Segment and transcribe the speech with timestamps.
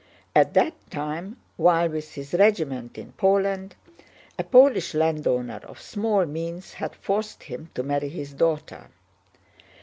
[0.35, 3.75] At that time while with his regiment in Poland,
[4.39, 8.87] a Polish landowner of small means had forced him to marry his daughter.